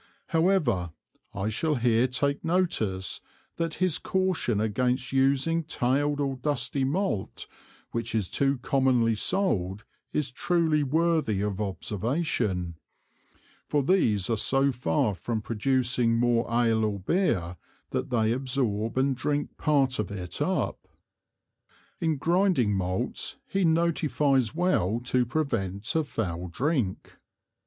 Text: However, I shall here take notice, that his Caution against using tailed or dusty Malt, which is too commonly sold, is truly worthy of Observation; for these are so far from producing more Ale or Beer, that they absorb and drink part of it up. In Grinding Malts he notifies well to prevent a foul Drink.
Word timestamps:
However, 0.29 0.93
I 1.31 1.49
shall 1.49 1.75
here 1.75 2.07
take 2.07 2.43
notice, 2.43 3.21
that 3.57 3.75
his 3.75 3.99
Caution 3.99 4.59
against 4.59 5.11
using 5.13 5.63
tailed 5.63 6.19
or 6.19 6.37
dusty 6.37 6.83
Malt, 6.83 7.45
which 7.91 8.15
is 8.15 8.27
too 8.27 8.57
commonly 8.63 9.13
sold, 9.13 9.85
is 10.11 10.31
truly 10.31 10.81
worthy 10.81 11.41
of 11.41 11.61
Observation; 11.61 12.77
for 13.67 13.83
these 13.83 14.27
are 14.27 14.37
so 14.37 14.71
far 14.71 15.13
from 15.13 15.39
producing 15.39 16.15
more 16.15 16.51
Ale 16.51 16.83
or 16.83 16.99
Beer, 16.99 17.57
that 17.91 18.09
they 18.09 18.31
absorb 18.31 18.97
and 18.97 19.15
drink 19.15 19.55
part 19.59 19.99
of 19.99 20.09
it 20.09 20.41
up. 20.41 20.87
In 21.99 22.17
Grinding 22.17 22.73
Malts 22.73 23.37
he 23.47 23.63
notifies 23.63 24.55
well 24.55 24.99
to 25.03 25.27
prevent 25.27 25.93
a 25.93 26.03
foul 26.03 26.47
Drink. 26.47 27.17